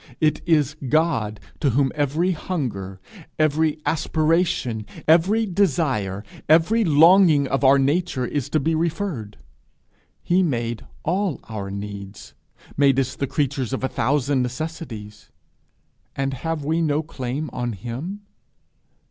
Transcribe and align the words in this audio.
It 0.19 0.41
is 0.47 0.77
God 0.89 1.39
to 1.59 1.69
whom 1.77 1.91
every 1.93 2.31
hunger, 2.31 2.99
every 3.37 3.77
aspiration, 3.85 4.87
every 5.07 5.45
desire, 5.45 6.23
every 6.49 6.83
longing 6.83 7.47
of 7.47 7.63
our 7.63 7.77
nature 7.77 8.25
is 8.25 8.49
to 8.49 8.59
be 8.59 8.73
referred; 8.73 9.37
he 10.23 10.41
made 10.41 10.87
all 11.03 11.39
our 11.49 11.69
needs 11.69 12.33
made 12.75 12.99
us 12.99 13.13
the 13.15 13.27
creatures 13.27 13.73
of 13.73 13.83
a 13.83 13.87
thousand 13.87 14.41
necessities 14.41 15.29
and 16.15 16.33
have 16.33 16.65
we 16.65 16.81
no 16.81 17.03
claim 17.03 17.51
on 17.53 17.73
him? 17.73 18.21